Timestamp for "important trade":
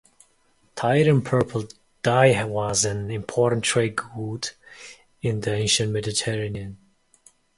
3.11-3.95